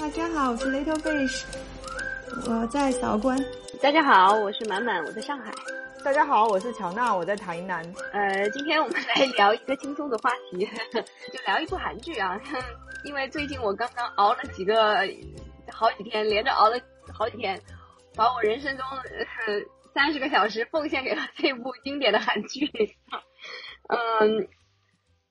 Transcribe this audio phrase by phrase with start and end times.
[0.00, 1.44] 大家好，我是 Little Fish，
[2.48, 3.38] 我在韶关。
[3.82, 5.52] 大家好，我是满满，我在上海。
[6.02, 7.84] 大家好，我是乔娜，我在台南。
[8.14, 10.66] 呃，今天我们来聊一个轻松的话题，
[11.30, 12.40] 就聊一部韩剧啊。
[13.04, 15.06] 因为最近我刚刚熬了几个
[15.70, 16.80] 好几天，连着熬了
[17.12, 17.60] 好几天，
[18.16, 18.86] 把我人生中
[19.94, 22.70] 三十个小时奉献给了这部经典的韩剧。
[23.88, 24.48] 嗯，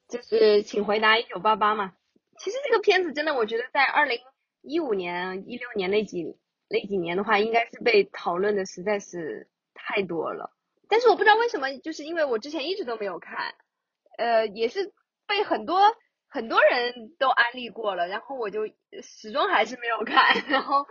[0.08, 1.94] 就是请回答一九八八嘛。
[2.38, 4.20] 其实这个片子真的，我觉得在二零
[4.62, 6.38] 一五年、一六年那几
[6.70, 10.52] 那几年的话，应该是被讨论的实在是太多了。
[10.88, 13.54] 但是我不知道为什么，就是因为我之前一直都没有看，
[14.18, 14.94] 呃，也是
[15.28, 15.80] 被很多
[16.28, 18.68] 很多人都安利过了，然后我就
[19.02, 20.86] 始终还是没有看，然后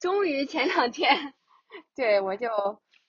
[0.00, 1.34] 终于前两天，
[1.96, 2.48] 对我就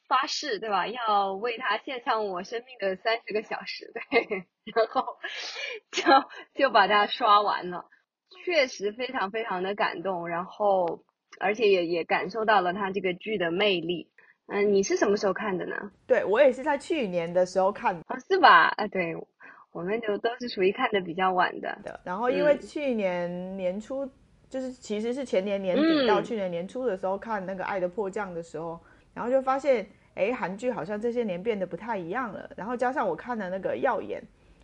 [0.07, 0.88] 发誓，对吧？
[0.88, 5.05] 要为他献上我生命的三十个小时，对， 然后
[5.91, 6.04] 就
[6.55, 7.85] 就把它刷完了，
[8.45, 11.04] 确实非常非常的感动，然后
[11.40, 14.09] 而且也也感受到了他这个剧的魅力。
[14.48, 15.91] 嗯，你是什么时候看的呢？
[16.07, 18.73] 对我也是在去年的时候看的，是吧？
[18.77, 19.15] 啊，对，
[19.71, 21.77] 我们就都是属于看的比较晚的。
[21.84, 24.09] 的，然后因为去年年初，
[24.49, 28.79] 就是其实是前年年底到去年年初的时候看那个《爱的迫降》的时候，
[29.13, 32.49] 然后就发现，哎，韩剧好像这些年变得不太一样了。
[32.55, 34.21] 然后加上我看的那个《耀眼》。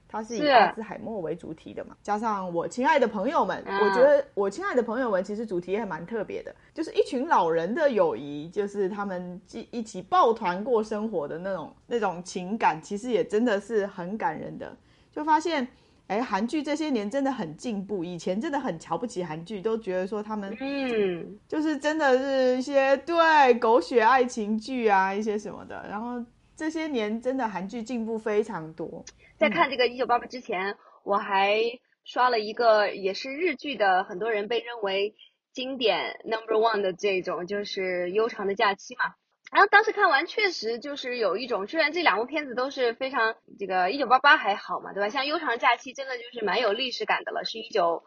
[0.08, 14.76] 它是以阿兹海默为主题的嘛，加上我亲爱的朋友们，我觉得我亲爱的朋友们其实主题也蛮特别的，就是一群老人的友谊，就是他们一一起抱团过生活的那种那种情感，其实也真的是很感人的。
[15.12, 15.68] 就发现，
[16.08, 26.24] 哎，韩剧这些年真的很进步，以前真的很瞧不起韩剧，都觉得说他们嗯，就是真的是一些对狗血爱情剧啊一些什么的，然后
[26.56, 29.04] 这些年真的韩剧进步非常多。
[29.38, 31.62] 在看这个一九八八之前，我还
[32.04, 35.16] 刷了一个也是日剧的，很多人被认为
[35.52, 39.16] 经典 number one 的这种，就是《悠长的假期》嘛。
[39.52, 45.10] 然后当时看完，确实就是有一种，虽然这两部片子都是非常这个一九八八还好嘛，对吧？
[45.10, 48.04] 像《悠长的假期》真的就是蛮有历史感的了，是一九，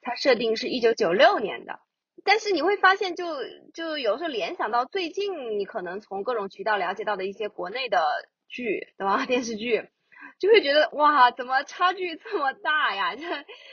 [0.00, 1.80] 它设定是一九九六年的。
[2.24, 3.24] 但是你会发现，就
[3.74, 8.02] 就有时候联想到最近，你可能从各种渠道了解到的一些国内的
[8.48, 9.24] 剧，对吧？
[9.26, 9.88] 电视剧。
[10.38, 13.14] 就会觉得哇，怎么差距这么大呀？
[13.16, 13.22] 就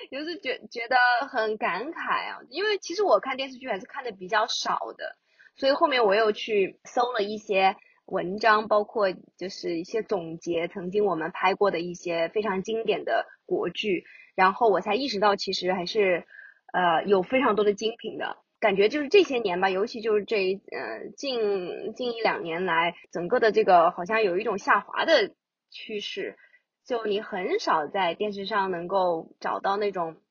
[0.09, 0.97] 有时觉觉得
[1.27, 2.39] 很感慨啊。
[2.49, 5.15] 因为其实我看电视剧还是看的比较少的，
[5.55, 14.03] 所以后面我又去搜了一些文章，包括就是一些总结曾经我们拍过的一些非常经典的国剧，
[14.35, 16.25] 然后我才意识到其实还是
[16.73, 18.89] 呃有非常多的精品的感觉。
[18.89, 25.33] 就是这些年吧，尤其就是这呃近近一两年来，整个的这个好像有一种下滑的
[25.69, 26.37] 趋势。
[26.85, 30.21] 就你很少在电视上能够找到那种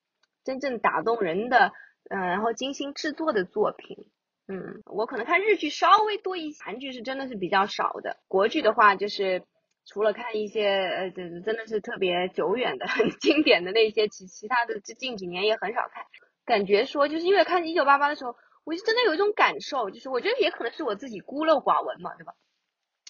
[0.43, 1.73] 真正打动人的，
[2.09, 4.07] 嗯，然后精心制作的作品，
[4.49, 8.17] 嗯，我可能看日剧稍微多一些，韩剧是真的是比较少的。
[8.27, 9.43] 国剧的话，就是
[9.85, 16.07] 除了看一些呃，真真的是特别久远的、很 经典的那些，其其他的这近几年也很少看。
[16.47, 18.35] 感觉说，就是因为看一九八八的时候，
[18.65, 22.33] 我就真的有一种感受，就是我觉得也可能是我自己孤陋寡闻嘛，对吧？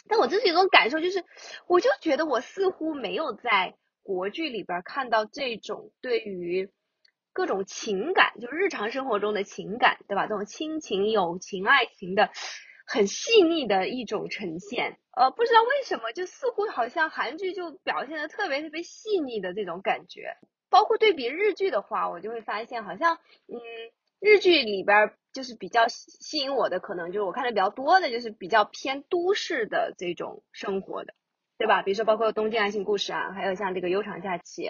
[0.08, 1.24] 但我自己有种感受，就是
[1.68, 6.70] 我就觉得我似乎没有在国剧里边看到这种对于
[7.32, 10.26] 各种情感，就日常生活中的情感，对吧？
[10.26, 12.30] 这种亲情、友情、爱情的
[12.86, 14.98] 很细腻的一种呈现。
[15.10, 20.36] 呃，不知道为什么，就似乎好像韩剧就表现的特别特别细腻的这种感觉。
[20.70, 23.16] 包括对比日剧的话，我就会发现好像，
[23.48, 23.60] 嗯。
[24.18, 31.12] 日剧里边就是比较吸引我的，可能就是我看的比较多的，就是比较偏都市的这种生活的，
[31.58, 31.82] 对吧？
[31.82, 34.62] 比如说包括《东京爱情故事》啊，还有像这个《悠长假期》，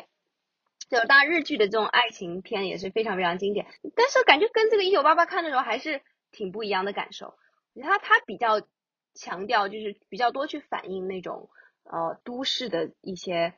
[0.90, 3.66] 就当然日剧的这种爱情片也是非常非常经典。
[3.94, 6.02] 但是感觉跟这个《一九八八》看的时候还是
[6.32, 7.38] 挺不一样的感受。
[7.80, 8.60] 它它比较
[9.14, 11.50] 强调就是比较多去反映那种
[11.84, 13.54] 呃都市的一些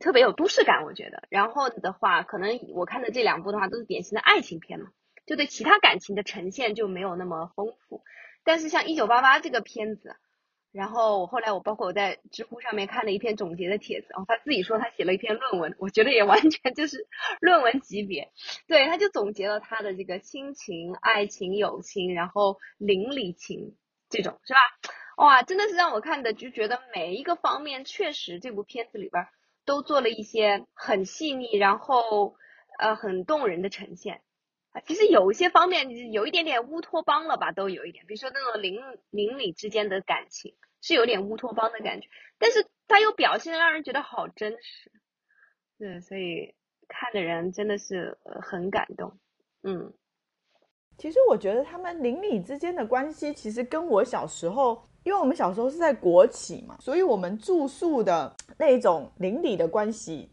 [0.00, 1.24] 特别有都市感，我觉得。
[1.30, 4.86] 然后的话，可能我看的这两部的话都是典型的爱情片嘛。
[5.26, 8.02] 就对其他感情的呈现就没有那么丰富，
[8.44, 10.16] 但是像一九八八这个片子，
[10.70, 17.06] 然后我后来我包括我在知乎上面看了一篇总结的帖子，然后他自己说他写了一篇论文，我觉得也完全就是
[17.40, 18.30] 论文级别，
[18.66, 23.76] 对，他就总结了他的这个亲情、爱情、友情，然后邻里情
[24.10, 24.58] 这种是吧？
[25.16, 29.26] 哇，真的是让我看的就觉得每一个方面确实这部片子里边
[29.64, 32.36] 都做了一些很细腻，然后
[32.78, 34.22] 呃很动人的呈现。
[34.84, 38.80] 其实有一些方面有一点点乌托邦了吧，都有一点，比如说那种邻
[39.10, 42.08] 邻里之间的感情是有点乌托邦的感觉，
[42.38, 44.90] 但是他又表现的让人觉得好真实，
[45.78, 46.54] 对，所以
[46.88, 49.18] 看的人真的是很感动，
[49.62, 49.92] 嗯。
[50.96, 60.28] 其实我觉得他们邻里之间的关系，其实跟我小时候，因为我们小时候是在国企嘛，所以我们住宿的那种邻里的关系，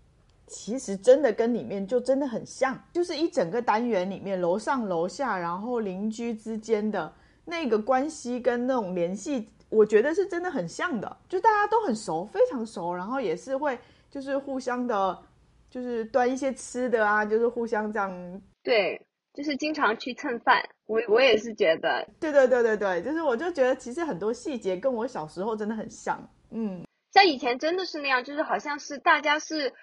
[0.47, 7.13] 其实真的跟里面就真的很像，就是一整个单元里面楼上楼下，然后邻居之间的
[7.45, 13.77] 那个关系跟那种联系，我觉得是真的很像的，就大家都很熟，非常熟，然后也是会
[14.09, 15.19] 就是互相的，
[15.69, 18.41] 就是端一些吃的啊，就是互相这样。
[18.63, 19.05] 对。
[19.33, 29.73] 就是经常去蹭饭，我我也是觉得，对对对对对，就是我就觉得其实很多细节跟我小时候真的很像，嗯，像以前真的是那样，就是好像是大家是，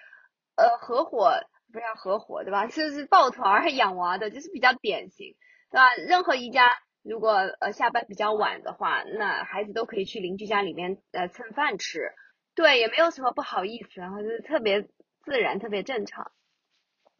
[0.55, 1.31] 呃，合伙
[1.73, 2.67] 不要合伙对吧？
[2.69, 5.35] 就是抱团养娃的，就是比较典型，
[5.71, 5.89] 对吧？
[5.95, 6.69] 任何一家
[7.01, 12.11] 如果呃下班比较晚的话，那孩子都可以去邻居家里面呃蹭饭吃，
[12.53, 14.83] 对，也没有什么不好意思，然后就是特别
[15.25, 16.31] 自然，特别正常。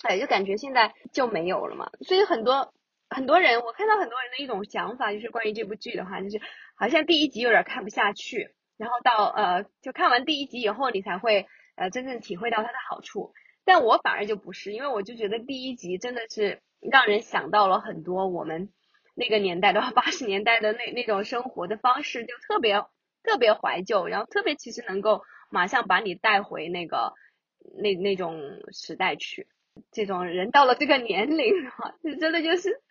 [0.03, 2.74] 哎，就感觉现在就没有了嘛，所以很多
[3.09, 6.39] 很多人，我看到很多人的一种想法，就是关于这部剧的话，就是
[6.75, 13.33] 好像第一集有点看不下去，然后到呃，就看完第一集以后，你才会呃真正体会到它的好处。
[13.65, 18.69] 但我反而就不是，因为我就觉得第一集真的是让人想到了很多我们
[19.15, 22.83] 那个年代的话，八十年代的那那种生活的方式，就特别
[23.23, 27.13] 特别怀旧，然后特别其实能够马上把你带回那个
[27.77, 28.39] 那那种
[28.71, 29.47] 时代去。
[29.92, 32.81] 这种人到了这个年龄哈，就真的就是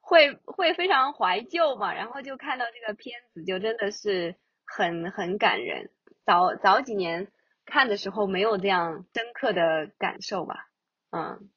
[0.00, 5.90] 会会非常怀旧嘛，然后就看到这个片子，就真的是很很感人。
[6.24, 7.28] 早早几年
[7.64, 10.66] 看的时候没有这样深刻的感受吧，
[11.10, 11.48] 嗯，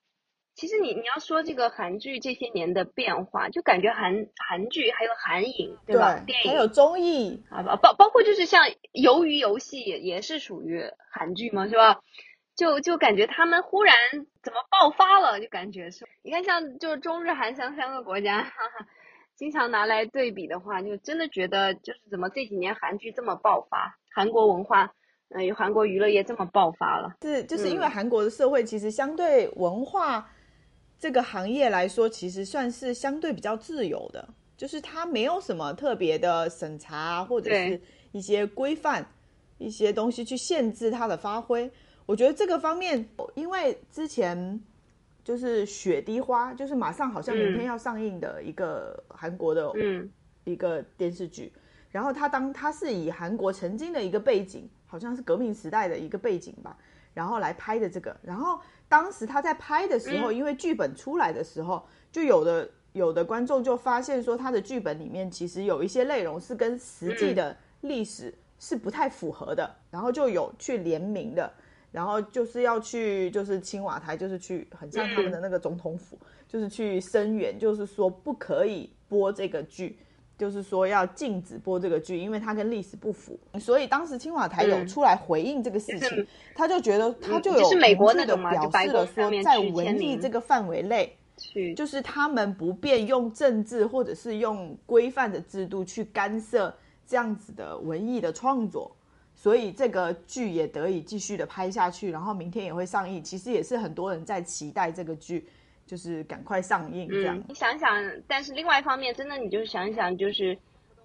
[0.55, 6.19] 其实你你要说这个韩剧这些年的变化，就感觉韩韩剧还有韩影对吧？
[6.25, 12.01] 电影还有综艺啊，包包括就是像鱿鱼游戏也是属于韩剧嘛，是吧？
[12.59, 13.95] 就就感觉他们忽然
[14.43, 18.85] 怎么爆发了，就感觉是，你看像就是中日韩三三个国家，哈哈，
[19.33, 24.93] 经常拿来对比的话，就真的觉得就是怎么这几年韩剧这么爆发，韩国文化，
[25.29, 30.29] 呃，韩国娱乐业这么爆发了，是就是因为韩国的社会其实相对文化
[30.99, 34.27] 这个行业来说，其实算是相对比较自由的，
[34.57, 39.09] 就是它没有什么特别的审查或者是一些规范
[39.59, 41.71] 一些东西去限制它的发挥。
[42.09, 44.59] 我觉得这个方面，因为之前
[45.23, 49.71] 就是《雪滴花》，就是马上好像明天要上映的一个韩国的
[50.43, 51.53] 一个电视剧，
[51.91, 56.75] 然后他当他是以韩国曾经的一个背景，好像是革命时代的一个背景吧，
[57.13, 71.53] 然后来拍的这个，然后当时他在拍的时候，因为剧本出来的时候，就有的有的观众就发现说，他的剧本里面其实有一些内容是跟实际的历史是不太符合的，然后就有去联名的。
[71.91, 79.97] 然后就是要去，就是青瓦台，就是去很像他们的那个总统府，就是去声援，就是说不可以播这个剧，
[80.37, 83.39] 就是说要禁止播这个剧，因为它跟历史不符。
[83.59, 91.17] 所以当时青瓦台有出来回应这个事情，他就觉得他就有明确的表示了说，在文艺这个范围内，
[91.75, 96.71] 就是他们不便用政治或者是用规范的制度去干涉
[97.07, 98.95] 这样子的文艺的创作。
[99.41, 103.23] 所以这个剧也得以继续的拍下去，然后明天也会上映。
[103.23, 105.47] 其实也是很多人在期待这个剧，
[105.87, 107.41] 就是赶快上映这样。
[107.47, 110.57] 你想想，但是另外一方面，真的你就想想，就是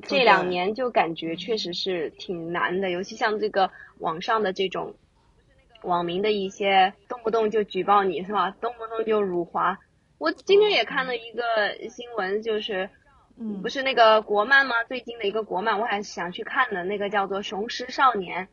[0.03, 3.71] 这两年就感觉确实是挺难的，尤其像这个
[4.01, 4.93] 网上的这种
[5.85, 9.79] 网民的一些动不动就举报你是吧，动不动就辱华。
[10.19, 12.83] 我今天也看了一个新闻，就是。
[12.83, 12.91] 嗯，
[13.63, 14.85] 不是那个国漫吗？
[14.85, 18.47] 最近的一个国漫，我还想去看的，那个叫做《雄狮少年》。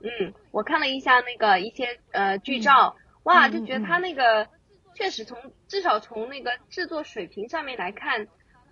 [0.00, 4.48] 嗯，我看了一下那个一些呃剧照，哇，就觉得他那个
[4.94, 8.26] 确实从至少从那个制作水平上面来看，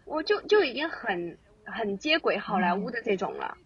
[0.06, 3.56] 我就就已经很很接轨好莱坞的这种了。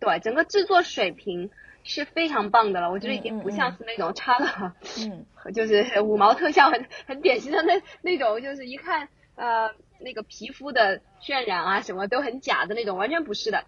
[0.00, 1.50] 对，整个制作水平
[1.84, 9.70] 是非常棒的了，我觉得已经不像是那种差了，嗯， 就是五毛特效很很典型的那那种，就是一看呃。
[10.02, 13.64] 那个皮肤的渲染啊，什么都很假的那种，完全不是的，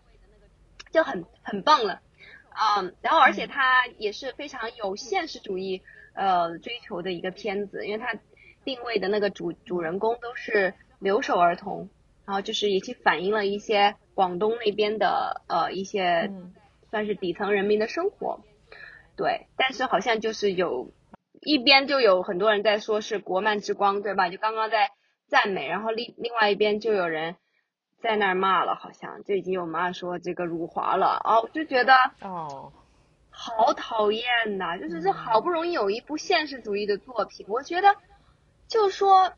[0.93, 2.01] 就很很棒了，
[2.79, 5.83] 嗯，然后而且它也是非常有现实主义
[6.15, 8.19] 呃追求的一个片子，因为它
[8.65, 11.89] 定位的那个主主人公都是留守儿童，
[12.27, 16.31] 然后就是也去反映了一些广东那边的呃一些
[16.91, 18.41] 算是底层人民的生活，
[19.17, 20.93] 对，但是好像就是有
[21.41, 24.29] 一边就有很多人在说是国漫之光，对吧？
[24.29, 24.91] 就刚刚在。
[25.27, 27.37] 赞美，然后另另外一边就有人
[28.01, 32.73] 在那儿骂了，好像就已经有骂说这个辱华了啊哦，就觉得哦，
[33.31, 34.79] 好讨厌呐！
[34.79, 37.97] 就是这好不容易有一部现实主义的作品，我觉得
[38.69, 39.33] 就说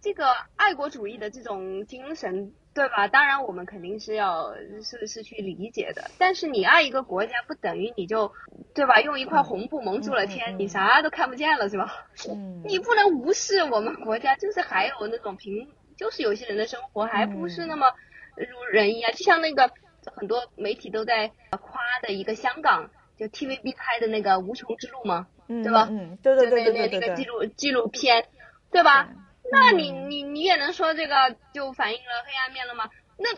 [0.00, 3.08] 这个爱国主义的这种精神，对吧？
[3.08, 6.10] 当然我们肯定是要是是去理解的。
[6.16, 8.32] 但是你爱一个国家，不等于你就，
[8.74, 9.00] 对吧？
[9.00, 12.06] 用一块红布蒙住了天，你啥都看不见了，是吧？
[12.30, 17.92] 嗯，你不能无视我们国家，就是还有那种平，就是有些人的生活还不是那么
[18.36, 19.10] 如人意啊。
[19.10, 19.70] 就像那个
[20.14, 25.26] 很多媒体都在夸的一个香港，就 TVB 拍的那个《无穷之路》嘛，
[25.64, 25.88] 对吧？
[25.90, 28.26] 嗯，对对对对对对那个纪录纪录片，
[28.70, 29.08] 对吧？
[29.50, 32.88] 那你你你也能说这个就反映了黑暗面了吗？
[33.16, 33.28] 那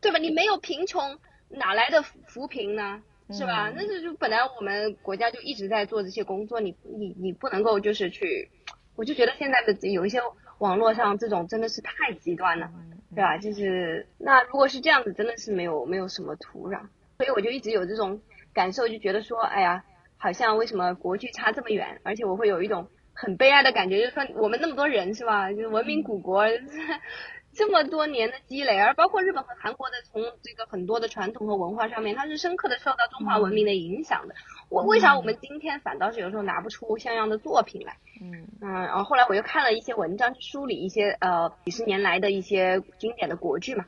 [0.00, 0.18] 对吧？
[0.18, 3.02] 你没有贫穷，哪来的扶贫呢？
[3.30, 3.70] 是吧？
[3.76, 8.50] 那这就本来我们国家就一直在做这些工作，你你你不能够就是去，
[8.96, 10.20] 我就觉得现在的有一些
[10.58, 12.68] 网络上这种真的是太极端了，
[13.14, 13.38] 对吧？
[13.38, 16.80] 就是那如果是这样子，真的是没有没有什么土壤，
[17.18, 18.20] 所以我就一直有这种
[18.52, 19.84] 感受，就觉得说，哎呀，
[20.16, 22.88] 好像为什么国距差这么远，而且我会有一种。
[23.20, 25.50] 很悲哀的感觉，就是说我们那么多人是吧？
[25.52, 26.44] 就是文明古国，
[27.52, 34.34] 这么多年的积累，而包括日本和韩国的，从这个很多的传统和文化上面，它是深刻的受到中华文明的影响的。
[34.70, 37.96] 我为啥我们今天反倒是有时候拿不出像样的作品来？
[38.22, 43.84] 嗯嗯，然后后来我又看了一些文章，去梳理一些呃几十年来的一些经典的国剧嘛。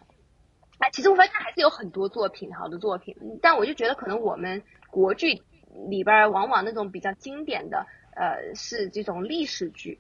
[0.79, 5.41] 哎，其实我发现还是有很多作品，好的作品，但我就觉得可能我们国剧
[5.89, 7.87] 里边往往那种比较经典的。
[8.15, 9.99] 呃，是这种历史剧，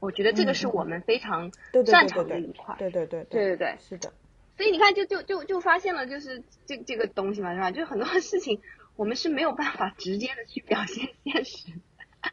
[0.00, 1.52] 我觉得这个是我们非常
[1.86, 2.74] 擅长的一块。
[2.78, 4.12] 对对对对对对，是的。
[4.56, 7.70] 所以你看，就就就就发现了，就是这这个东西嘛，是吧？
[7.70, 8.60] 就很多事情
[8.96, 11.68] 我们是没有办法直接的去表现现实，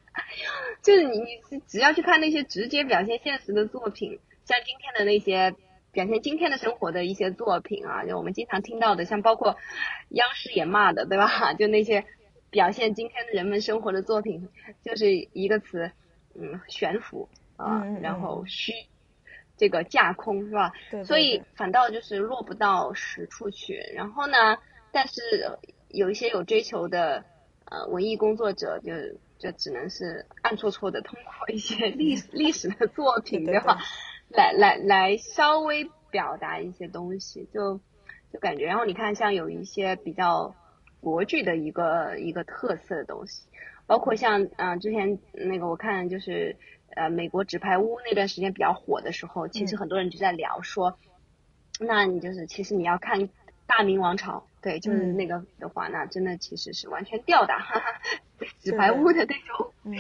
[0.84, 1.20] 就是你
[1.50, 5.54] 你只要去看那些直接表现现实的作品，像今天的那些
[5.92, 9.56] 表现今天的生活的一些作品啊，就我们经常听到的，像包括
[10.10, 11.54] 央视也骂的，对吧？
[11.60, 12.06] 就那些。
[12.50, 14.48] 表现今天的人们生活的作品，
[14.82, 15.92] 就是一个词，
[16.34, 17.28] 嗯，悬浮
[17.58, 18.72] 啊，然后虚，
[19.58, 20.72] 这个架空是吧？
[21.04, 23.76] 所以反倒就是落不到实处去。
[23.94, 24.58] 然后呢，
[24.94, 25.22] 但是
[25.90, 27.26] 有一些有追求的
[27.66, 28.94] 呃文艺工作者，就
[29.38, 33.78] 就只能是暗搓搓的通过一些历史 历史的作品对吧，
[34.32, 37.82] 来来来稍微表达一些东西，就
[38.32, 38.66] 就感觉。
[38.66, 40.56] 然后你看，像有一些比较。
[41.12, 43.48] 国剧的一个一个特色的东西，
[43.86, 46.58] 包括像嗯之前那个我看就是
[46.96, 50.98] 呃美国纸牌屋那段时间比较火的时候，其实很多人就在聊说，
[51.80, 53.30] 那你就是其实你要看
[53.66, 54.48] 大明王朝。
[54.60, 57.60] 对，就是那个的话，那真的其实是完全吊打
[58.60, 59.74] 纸牌屋的那种，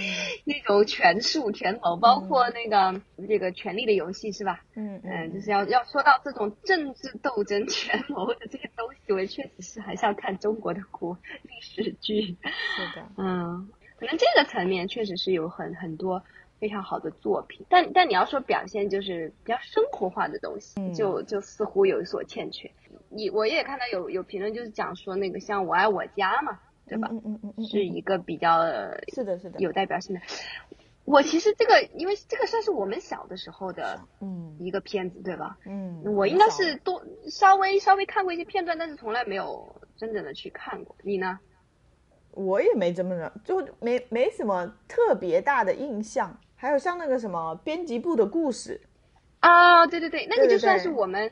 [0.45, 4.61] 那种权术权谋，包括那个这个权力的游戏，是吧？
[4.75, 12.21] 嗯嗯，就是要要说到这种政治斗争、权谋的这些东西，我确实是还是要看中国的古历史剧。
[12.21, 16.23] 是的，嗯，可能这个层面确实是有很很多
[16.59, 22.69] 非常好的作品，但但你要说表现就是比较生活化的东西，就就似乎有所欠缺。
[23.09, 27.09] 你我也看到有有评论，就是讲说那个像我爱我家嘛，对吧？
[27.11, 28.63] 嗯嗯嗯嗯，是一个比较
[29.13, 30.21] 是的是的有代表性的。
[31.05, 35.57] 我其实这个，因为这个算是我们小的时候的嗯一个片子，对吧？
[35.65, 40.95] 嗯，我应该是多稍微稍微看过一些片段，但是从来没有真正的去看过。
[41.03, 41.39] 你呢？
[42.31, 46.39] 我也没怎么的，就没没什么特别大的印象。
[46.55, 48.81] 还有像那个什么编辑部的故事
[49.39, 51.31] 啊，对对对，那个就算是我们。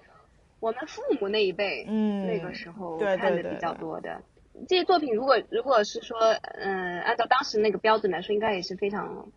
[0.62, 4.20] 我们父母那一辈，嗯，那个时候看的比较多的
[4.68, 9.28] 这些作品，如果如果是说，嗯，按照当时那个标准来说，应该也是非常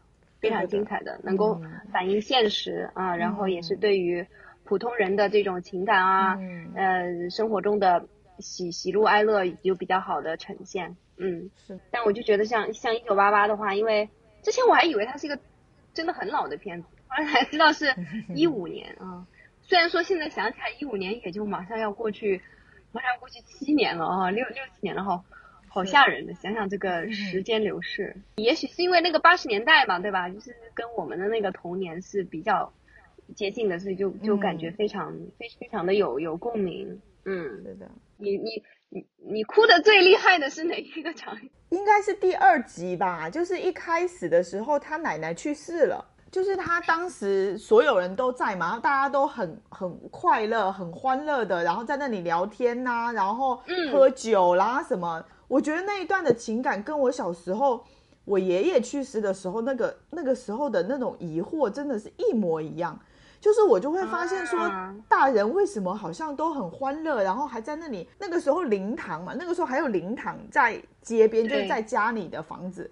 [0.40, 1.60] 非常精彩的，能够
[1.92, 4.26] 反映现实啊，然后也是对于
[4.64, 6.38] 普通人的这种情感啊，
[6.75, 8.06] 呃，生活中的
[8.38, 11.78] 喜喜怒哀乐有比较好的呈现，嗯，是。
[11.90, 14.08] 但我就觉得像像一九八八的话，因为
[14.42, 15.38] 之前我还以为它是一个
[15.92, 17.94] 真的很老的片子，后来才知道是
[18.34, 19.26] 一五年啊。
[19.62, 22.40] 虽然说现在想起来，一五年也就马上要过去，
[22.92, 25.23] 马上要过去七年了啊，六六七年了哈，
[25.68, 26.35] 好吓人的。
[26.35, 30.28] 想想这个时间流逝，也许是因为那个八十年代嘛，对吧？
[30.28, 32.73] 就是跟我们的那个童年是比较
[33.37, 37.00] 接近的，所以就就感觉非常非非常的有有共鸣。
[37.25, 37.90] 嗯，对的。
[38.16, 41.50] 你你你你哭的最厉害的是哪一个场景？
[41.68, 46.02] 应该是第二集吧，就是一开始的时候，他奶奶去世了。
[46.30, 53.61] 就是他当时所有人都在嘛，大家都很很快乐、很欢乐的，然后在那里聊天呐，然后
[53.92, 55.25] 喝酒啦什么。
[55.47, 57.82] 我觉得那一段的情感跟我小时候
[58.25, 62.99] 我爷爷去世的时候那个那个时候的那种疑惑真的是一模一样。
[63.40, 64.58] 就是我就会发现说，
[65.08, 72.90] 大人为什么好像都很欢乐，然后还在那里那个时候灵堂嘛，那个时候还有灵堂在街边，就是在家里的房子。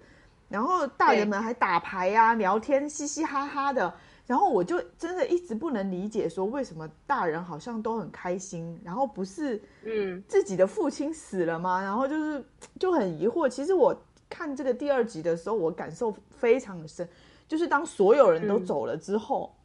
[0.49, 3.93] 然后大人们还打牌呀、聊天，嘻嘻哈哈的。
[4.25, 11.81] 然后我就真的一直不能理解，说为什么大人好像都很开心，然后不是嗯自己的父亲死了吗？
[11.81, 12.43] 然后就是
[12.77, 13.47] 就很疑惑。
[13.47, 13.97] 其实我
[14.29, 17.07] 看这个第二集的时候，我感受非常的深，
[17.47, 19.55] 就是当所有人都走了之后，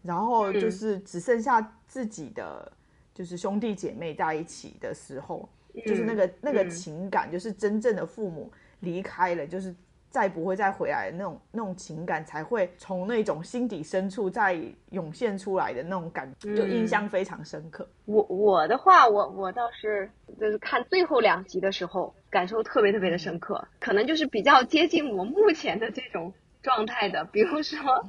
[0.00, 2.72] 然后就是只剩下自己的
[3.12, 5.46] 就是兄弟姐妹在一起的时候，
[5.86, 8.50] 就是那个那个情感，就是真正的父母
[8.80, 9.74] 离开了，就是
[10.10, 14.58] 再不会再回来的那种那种情感，才会从那种心底深处再
[14.90, 17.88] 涌现出来的那种感觉，就印象非常深刻。
[18.06, 20.10] 我我的话，我我倒是
[20.40, 26.32] 就是看最后两集的时候，感受特别特别的深刻，可能就是比较接近我目前的这种
[26.62, 28.06] 状态的，比如说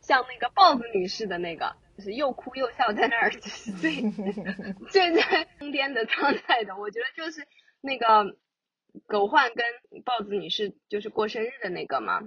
[0.00, 4.02] 像那个豹子女士的那个，就是又哭又笑在那儿，就是最
[4.90, 7.46] 最在疯癫的状态的，我觉得就是
[7.80, 8.36] 那个
[9.06, 9.64] 狗焕跟
[10.04, 12.20] 豹子女士就是过生日的那个嘛。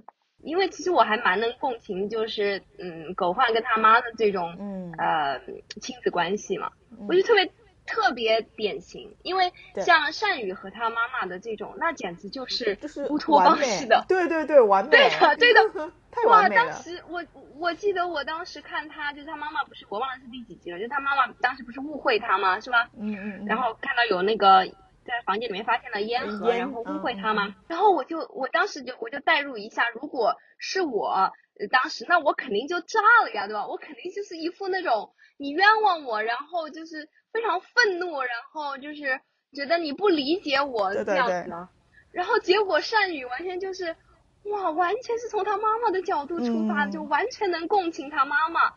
[0.44, 5.42] 因为其实我还蛮能共情，就是嗯，狗焕跟他妈的这种嗯呃
[5.82, 6.72] 亲子关系嘛，
[7.10, 7.52] 我就特别
[7.88, 9.16] 特别典型。
[9.24, 9.52] 因为
[9.84, 14.06] 像善宇和他妈妈的这种，那简直就是就是乌托邦式的。
[14.08, 16.42] 对对对，完美，对的对的，太哇！
[16.42, 16.66] 完美了。
[16.66, 17.26] 当时我
[17.58, 22.60] 我记得我当时看他，就是他妈妈不是我忘了是第几集了，就是他妈妈当时不是误会他吗？
[22.60, 22.88] 是吧？
[22.96, 24.68] 嗯嗯嗯，然后看到有那个
[25.08, 27.56] 在房间里面发现了烟盒，烟然后误会嗯他嘛。
[27.68, 33.66] 然后我就我当时就我就代入一下，如果是我呃当时，那我肯定就炸了呀，对吧？
[33.68, 39.20] 我肯定就是一副那种你冤枉我，然后就是非常愤怒，然后就是
[39.54, 41.70] 觉得你不理解我这样子的。
[42.12, 43.96] 然后结果善宇完全就是，
[44.44, 48.74] 哇，完全是从他妈妈的角度出发，嗯就完全能共情他妈妈。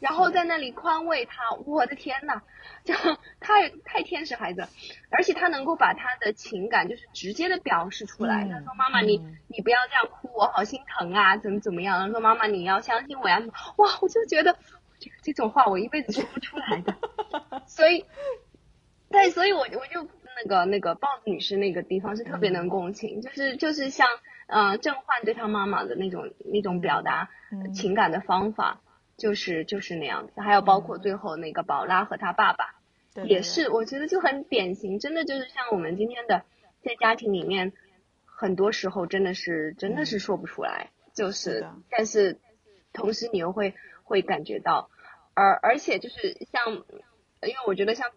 [0.00, 2.42] 然后在那里宽慰他，我的天呐，
[2.84, 2.94] 就
[3.38, 4.66] 太太天使孩子，
[5.10, 8.44] 而且他能够把他的情感就是直接的表示出来。
[8.44, 13.40] 嗯他说：“妈妈，你嗯你不要这样哭，我好心疼啊，怎么怎么样？”他说：“妈妈，你要相信我呀。”
[13.76, 14.56] 哇， 我就觉得
[14.98, 16.94] 这个这种话我一辈子说不出来的，
[17.68, 18.04] 所以，
[19.10, 20.08] 对，所以我我就
[20.42, 24.08] 那个那个豹子女士那个地方是特别能共情，就是就是像
[24.46, 28.80] 呃郑焕对他妈妈的那种那种表达嗯情感的方法。
[29.20, 32.74] 就是就是那样子，还有包括最后那个宝拉和他爸爸，
[33.24, 36.42] 也是，我觉得就很典型，真的就是像我们今天的
[36.82, 37.74] 在家庭里面，
[38.24, 42.38] 很多时候真的是真的是说不出来，就是是但是
[42.94, 44.88] 同时你又会会感觉到，
[45.34, 48.08] 而而且就是像，因为我觉得像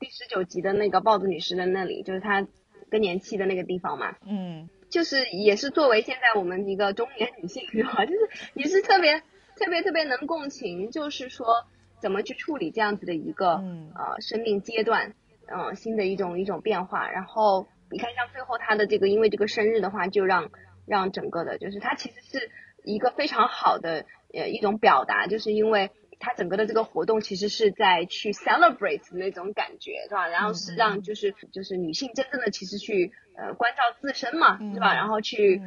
[0.00, 2.44] 第十九集的那个豹子女士的那里，就是她
[2.90, 4.68] 更年期的那个地方嘛，嗯。
[4.90, 8.06] 就是也是作为现在我们一个中年女性是吧？
[8.06, 9.22] 就是也是特别
[9.58, 11.66] 特别特别能共情，就是说
[12.00, 15.14] 怎么去处理这样子的一个、嗯呃生命阶段，
[15.46, 17.10] 嗯、新的一种一种变化。
[17.10, 20.50] 然后你看，像最后他的这个因为这个生日的话，就让
[20.86, 22.50] 让整个的，就是他其实是
[22.84, 25.90] 一个非常好的呃一种表达，就是因为。
[26.20, 30.26] 它整个的这个活动其实是在去 celebrate 那种感觉，是吧？
[30.26, 34.94] 然后是让就是就是女性真正的其实去呃关照自身嘛，是吧？
[34.94, 35.62] 然后去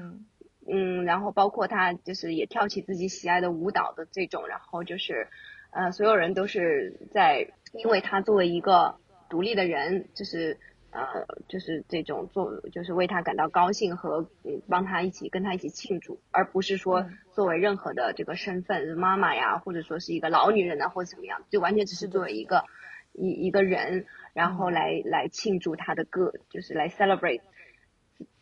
[0.74, 5.28] 嗯嗯，然后包括他就是也跳起自己喜爱的舞蹈的这种，然后就是，
[5.72, 8.96] 呃，所有人都是在因为他作为一个
[9.30, 10.58] 独立的人，就是
[10.92, 11.02] 呃，
[11.50, 22.64] 就是这种做，就是为他感到高兴和嗯帮他一起跟他一起庆祝，而不是说作为任何的这个身份，妈妈呀，或者说是一个老女人啊，或者怎么样，就完全只是作为一个
[23.14, 27.42] 一一个人，然后来来庆祝他的个，就是来 celebrate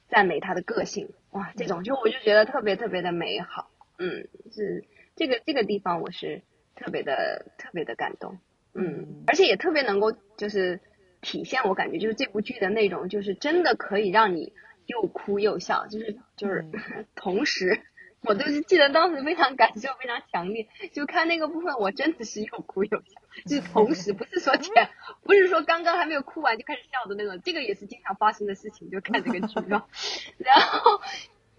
[0.10, 4.84] 赞美他的个性，哇，这种就我就觉得特别特别的美好，嗯，是
[5.15, 6.41] 这个这个地方我是
[6.76, 8.38] 特别的特别的感动，
[8.74, 10.80] 嗯，而且也特别能够就是
[11.22, 14.54] 体现我感觉就是这部剧的内容，就是真的可以让你
[14.88, 16.65] 又哭又笑，就是就是
[17.15, 17.82] 同时。
[18.22, 24.90] 我就是记得当时非常感受非常强烈，就看那个部分，我真的是又哭又笑，就是同时不是说前，
[25.24, 29.86] 不是说刚刚还没有哭完就开始笑的那种，这个也是经常发生的事情，就看这个剧嘛。
[30.38, 30.98] 然后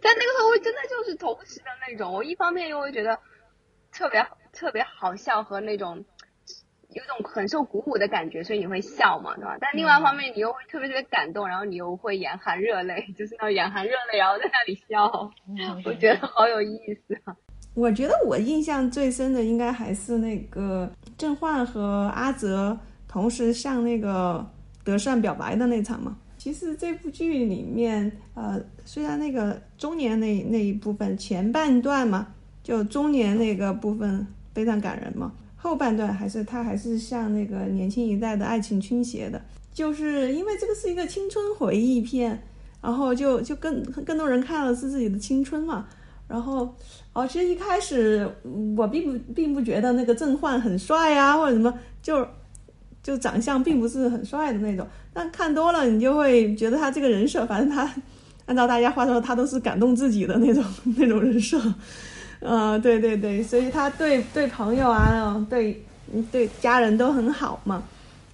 [0.01, 3.19] 在那个时候，我真的就是同时的那种，我一方面又会觉得
[3.91, 6.05] 特别特别好笑和那种
[6.93, 9.57] 有种很受鼓舞的感觉，所以你会笑嘛，对吧？
[9.61, 15.31] 但另外一方面，你又会特别特别感动，然后你又会眼含热泪， 就是那种眼含热泪，然后在那里笑，
[15.85, 17.37] 我觉得好有意思啊。
[17.75, 22.77] 我觉得我印象最深的应该还是那个郑焕和阿泽
[23.07, 24.45] 同时向那个
[24.83, 26.17] 德善表白的那场嘛。
[26.37, 32.27] 其实这部剧里面，呃，虽然那个中年那那一部分前半段嘛，
[32.63, 35.31] 就中年那个部分非常感人嘛，
[35.63, 39.41] 后半段还是他还是向那个年轻一代的爱情倾斜的，
[39.75, 42.43] 就是因为这个是一个青春回忆片，
[42.81, 45.87] 然后就就更更多人看了是自己的青春嘛。
[46.27, 46.75] 然后
[47.13, 48.27] 哦，其实一开始
[48.77, 52.27] 我并不并不觉得那个郑焕很帅呀，或者什么，就
[53.03, 54.87] 就长相并不是很帅的那种。
[55.13, 57.93] 但看多了，你就会觉得他这个人设，反正他
[58.47, 60.65] 按照大家话说，他都是感动自己的那种
[60.97, 61.61] 那种人设。
[62.43, 65.83] 嗯，对对对，所以他对对朋友啊，对
[66.33, 67.83] 对家人都很好嘛。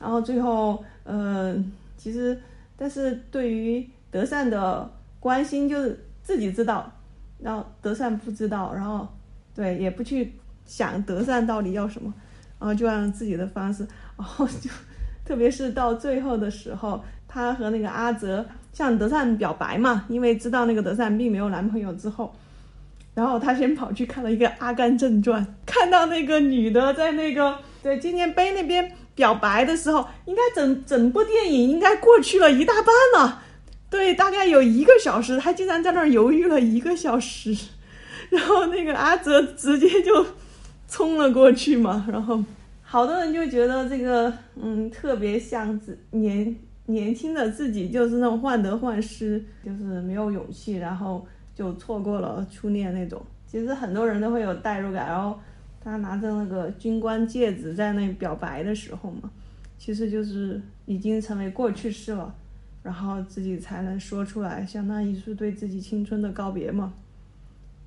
[0.00, 1.56] 然后最后，呃，
[1.96, 2.40] 其实
[2.76, 4.88] 但是对于德善的
[5.18, 6.90] 关心，就是自己知道。
[7.38, 9.06] 然后德善不知道，然后
[9.54, 10.32] 对也不去
[10.64, 12.12] 想德善到底要什么，
[12.58, 14.70] 然后就按自己的方式，然后就
[15.24, 22.34] 特别是到最后的时候，他和那个阿泽向德善表白嘛，因为知道那个德善并没有男朋友之后，
[23.16, 33.42] 然后他先跑去看了一个《阿甘正传》，看到那个女的在那个对纪念碑那边表白的时候，应该整整部电影应该过去了一大半了。
[33.88, 37.56] 对，大概有一个小时，他竟然在那儿犹豫了一个小时，
[38.28, 40.26] 然后那个阿泽直接就
[40.86, 42.44] 冲了过去嘛，然后
[42.82, 51.26] 好多人就觉得这个嗯特别像自年年轻的自己，就是那种患得患失，就是没有勇气，然后
[51.56, 53.20] 就错过了初恋那种。
[53.48, 55.36] 其实很多人都会有代入感，然后
[55.82, 59.28] 他拿着那个军官戒指在那表白的时候嘛，
[59.78, 62.32] 其实就是已经成为过去式了。
[62.82, 66.94] 然后自己才能说出来，相当于是对自己青春的告别嘛。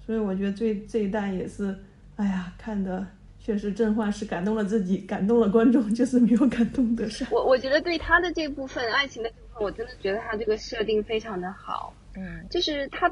[0.06, 1.74] 所以我觉得这这一段也是，
[2.18, 3.08] 哎呀，看的
[3.40, 7.26] 确实郑焕是感动了自己，感动了观众，就是没有感动得上。
[7.32, 11.94] 我我觉得对他的这部分爱情的部分，我真的觉得他这个设定非常的好。
[12.18, 13.10] 嗯，就是他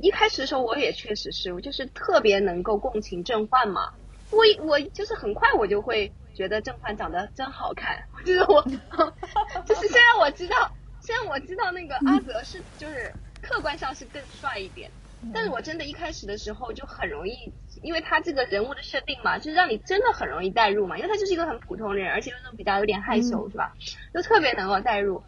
[0.00, 3.92] 一开始的时候，我也确实是我就是特别能够共情郑焕嘛。
[4.30, 8.62] 我我就是很快我就会觉得郑焕长得真好看，就是我
[9.66, 10.72] 就是虽然我知道。
[11.04, 14.88] 虽然我知道那个阿泽是就是客观上是更帅一点，
[15.34, 17.52] 但是我真的一开始的时候就很容易，
[17.82, 23.72] 因为他这个人物的设定嘛，就是让你真的很容易代入嘛，因为他就是一个很普通的人，而且又那种比较有点害羞，是吧？
[24.14, 25.24] 就特别能够代入。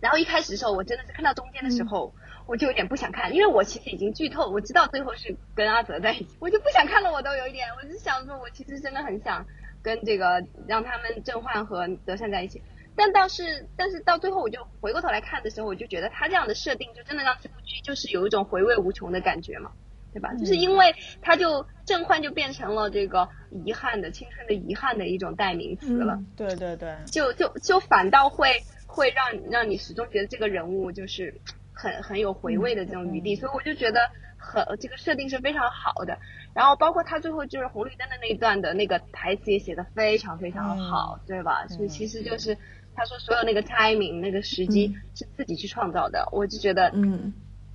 [0.00, 2.14] 然后一开始的时候，我真的是看到中间的时候，
[2.46, 9.46] 我就有点不想看，因为我其实已经剧透，我知道最后是跟阿泽在一起，我就不想看了，我都有一点，我就想说，我其实真的很想
[9.82, 12.62] 跟这个让他们郑焕和德善在一起。
[12.96, 19.72] 但倒是，但是到最后，我就回过头来看的时候，我就觉得他这样的设定，就真的让这部剧就是有一种回味无穷的感觉嘛，
[20.12, 20.32] 对吧？
[20.34, 26.22] 就是因为他就郑焕就变成了这个遗憾的青春的遗憾的一种代名词了。
[26.36, 31.40] 对对对，就就就反倒会会让让你始终觉得这个人物就是
[31.84, 34.00] 很很有回味的这种余地，所以我就觉得
[34.38, 36.18] 很这个设定是非常好的。
[36.54, 41.66] 然后包括他最后就是红绿灯的那一段的那个台词也写的非常非常好，对吧？
[41.68, 42.56] 所以其实就是。
[42.96, 47.32] 他说：“所有那个 timing 那个时机是自己去创造的，我就觉得，嗯，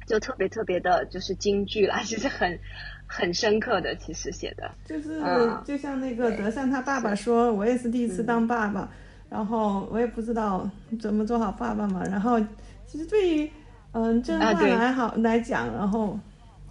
[0.08, 2.58] 就特别特别的，就是京剧啦，其实很
[3.06, 5.22] 很深刻的，其实写的，就是
[5.66, 8.90] 就像那个德善他爸爸说，我也是第一次当爸爸，
[9.30, 12.40] 然后我也不知道怎么做好爸爸嘛，然后
[12.86, 13.52] 其实对于
[13.92, 16.20] 嗯正焕来好来讲，然后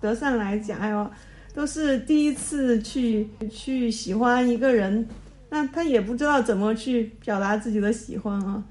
[0.00, 1.10] 德善来讲，哎呦
[1.54, 5.06] 都是第一次去去喜欢一个人。”
[5.50, 8.62] 那他也不知道怎么去表达自己的喜欢啊，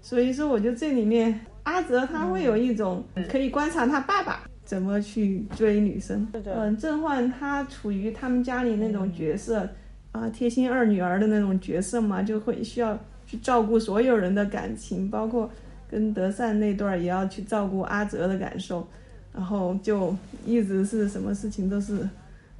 [0.00, 6.28] 所以说我觉得这里面阿泽他会有一种可以观察他爸爸怎么去追女生。
[6.44, 9.68] 嗯，郑焕他处于他们家里那种角色
[10.12, 15.50] 啊，贴心二女儿的那种角色嘛，就会需要去照顾所有人的感情，包括
[15.90, 18.86] 跟德善那段也要去照顾阿哲的感受，
[19.34, 20.14] 然后就
[20.46, 22.08] 一直是什么事情都是。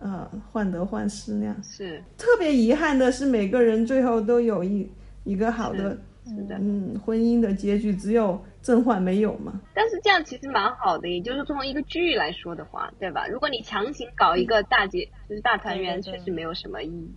[0.03, 4.90] 呃，患得患失那样是特别遗憾的是，每个人最后都有一
[5.25, 9.61] 一个好的，是的，嗯，婚姻的结局，只有甄嬛没有嘛。
[9.75, 13.27] 但是这样其实蛮好的，也就是从一个剧来说的话，对吧？
[13.27, 17.14] 如果你强行搞一个大结，就是大团圆，确实没有什么意义。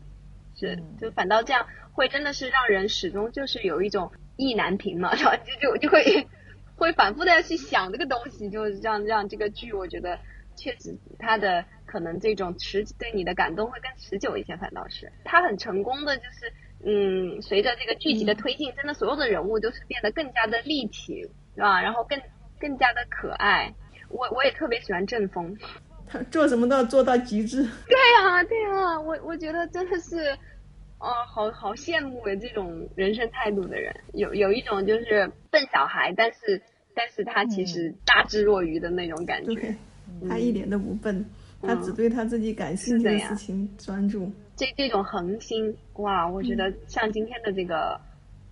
[0.59, 4.11] 是，就反倒这样会真的是让人始终就是有一种
[4.43, 5.31] 意难平嘛， 然后？
[5.37, 6.27] 就就就会
[6.75, 10.19] 会反复的要去想这个东西，就让让这个剧，我觉得
[10.55, 11.65] 确实它的。
[11.85, 16.51] 可能这种持对你的感动会更持久一些，反倒是它很成功的，就是
[16.83, 21.21] 嗯，随着这个剧集的推进，真的所有的人物都是变得更加的立体，
[21.53, 21.79] 是吧？
[21.83, 22.19] 然后更
[22.59, 23.71] 更加的可爱。
[24.09, 25.55] 我我也特别喜欢郑峰，
[26.07, 27.61] 他 做什么都要做到极致。
[27.61, 30.35] 对啊，对啊，我我觉得真的是，
[31.03, 36.61] 哦，好好羡慕这种人生态度的人，有有一种就是笨小孩，但是
[36.95, 39.75] 但是他其实大智若愚的那种感觉，
[40.29, 41.25] 他一点都不笨。
[41.61, 44.29] 他只对他自己感兴趣的事情专注。
[44.55, 47.99] 这这种恒心，哇，我觉得像今天的这个，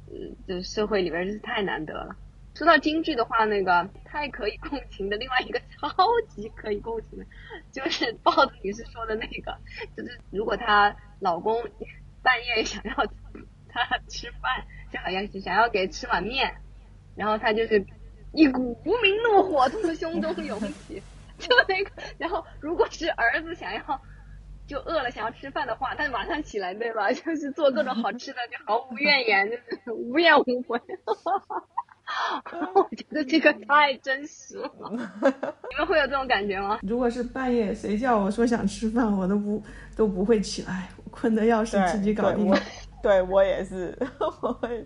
[0.08, 0.16] 呃，
[0.48, 2.16] 就社会里边，真是太难得了。
[2.56, 5.90] 说到京剧的话，那个太可以共情的，另外一个 超
[6.30, 7.26] 级可以共情的，
[7.72, 9.58] 就是豹子女士说的那个，
[9.96, 11.62] 就是如果她老公
[12.24, 12.96] 半夜想要
[13.70, 16.56] 他吃饭，就好像是想要给吃碗面，
[17.16, 17.86] 然后他就是
[18.34, 21.02] 一股无名怒火从胸中涌起，
[21.40, 24.02] 就那个，然后如果是儿子想要。
[24.68, 27.12] 就饿了想要吃饭的话，他就马上起来，对吧？
[27.12, 30.80] 就是做各种好吃的，就毫无怨言， 就是无怨无悔。
[32.74, 34.72] 我觉得这个太真实了。
[34.92, 36.80] 你们会有这种感觉吗？
[36.84, 39.62] 如果是半夜谁叫我说想吃饭，我都不
[39.98, 42.52] 都不会起来，困得要死，自己搞定。
[43.04, 43.98] 对我也是，
[44.42, 44.86] 我会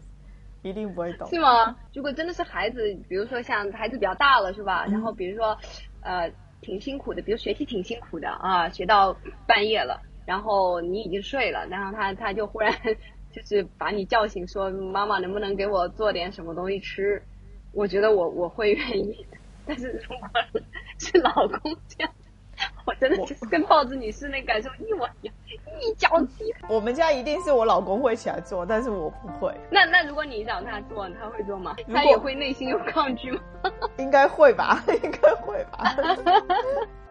[0.63, 1.29] 一定不会懂。
[1.29, 1.75] 是吗？
[1.93, 4.85] 如果真的是孩子，比如说像孩子比较大了，是吧？
[4.87, 5.57] 然后比如说，
[6.01, 6.31] 呃。
[6.61, 12.73] 挺辛苦的，比如学习挺辛苦的啊，学到半夜了，然后你已经睡了，然后他他就忽然
[13.31, 17.21] 就是把你叫醒，说妈妈能不能给我做点什么东西吃？
[17.71, 19.27] 我觉得我我会愿意，
[19.67, 20.27] 但是如果
[20.97, 22.11] 是老公这样。
[22.85, 25.35] 我真的就是跟豹子女士那感受一模一样，
[25.81, 26.53] 一脚踢。
[26.69, 29.53] 我们家一定是我老公会起来做，但是我不会。
[29.71, 31.75] 那那如果你让他做，他会做吗？
[31.91, 33.39] 他也会内心有抗拒吗？
[33.97, 35.95] 应该会吧，应该会吧。